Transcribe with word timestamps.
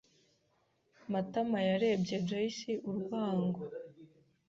Matama 1.11 1.59
yarebye 1.69 2.15
Joyci 2.27 2.71
urwango. 2.89 3.61